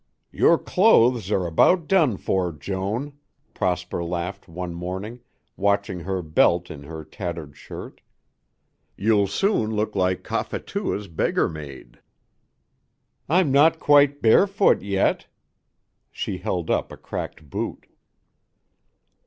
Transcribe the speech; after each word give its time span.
"Your 0.31 0.57
clothes 0.57 1.29
are 1.29 1.45
about 1.45 1.87
done 1.87 2.17
for, 2.17 2.51
Joan," 2.51 3.13
Prosper 3.53 4.03
laughed 4.03 4.47
one 4.47 4.73
morning, 4.73 5.19
watching 5.55 5.99
her 5.99 6.23
belt 6.23 6.71
in 6.71 6.81
her 6.85 7.05
tattered 7.05 7.55
shirt; 7.55 8.01
"you'll 8.97 9.27
soon 9.27 9.69
look 9.75 9.95
like 9.95 10.23
Cophetua's 10.23 11.07
beggar 11.07 11.47
maid." 11.47 11.99
"I'm 13.29 13.51
not 13.51 13.77
quite 13.79 14.23
barefoot 14.23 14.81
yet." 14.81 15.27
She 16.09 16.39
held 16.39 16.71
up 16.71 16.91
a 16.91 16.97
cracked 16.97 17.47
boot. 17.47 17.85